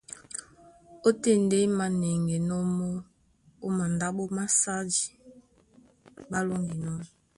Ótên 1.07 1.37
ndé 1.45 1.57
í 1.65 1.67
mānɛŋgɛnɔ́ 1.77 2.61
mɔ́ 2.77 2.91
ó 3.65 3.67
mandáɓo 3.77 4.23
másadi 4.35 5.01
ɓá 6.29 6.39
lóŋginɔ́. 6.47 6.95